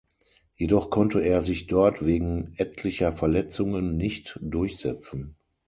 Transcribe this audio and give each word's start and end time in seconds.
Jedoch 0.55 0.89
konnte 0.89 1.19
er 1.21 1.43
sich 1.43 1.67
dort 1.67 2.03
wegen 2.03 2.55
etlicher 2.57 3.11
Verletzungen 3.11 3.97
nicht 3.97 4.39
durchsetzen. 4.41 5.35